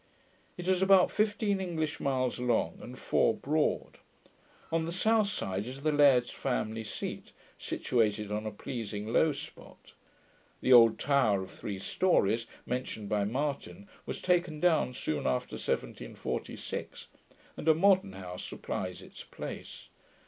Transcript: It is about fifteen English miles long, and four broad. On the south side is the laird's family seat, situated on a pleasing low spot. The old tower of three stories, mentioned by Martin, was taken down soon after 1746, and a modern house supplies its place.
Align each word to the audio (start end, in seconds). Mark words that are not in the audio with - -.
It 0.57 0.67
is 0.67 0.81
about 0.81 1.11
fifteen 1.11 1.61
English 1.61 1.99
miles 1.99 2.39
long, 2.39 2.79
and 2.81 2.97
four 2.97 3.35
broad. 3.35 3.99
On 4.71 4.85
the 4.85 4.91
south 4.91 5.29
side 5.29 5.67
is 5.67 5.83
the 5.83 5.91
laird's 5.91 6.31
family 6.31 6.83
seat, 6.83 7.33
situated 7.59 8.31
on 8.31 8.47
a 8.47 8.51
pleasing 8.51 9.13
low 9.13 9.31
spot. 9.31 9.93
The 10.59 10.73
old 10.73 10.97
tower 10.97 11.43
of 11.43 11.51
three 11.51 11.77
stories, 11.77 12.47
mentioned 12.65 13.09
by 13.09 13.25
Martin, 13.25 13.87
was 14.07 14.23
taken 14.23 14.59
down 14.59 14.93
soon 14.93 15.27
after 15.27 15.53
1746, 15.53 17.07
and 17.55 17.67
a 17.67 17.75
modern 17.75 18.13
house 18.13 18.43
supplies 18.43 19.03
its 19.03 19.23
place. 19.23 19.89